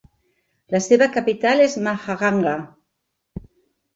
La 0.75 0.79
seva 0.85 1.07
capital 1.17 1.61
és 1.65 1.75
Mahajanga. 1.87 2.53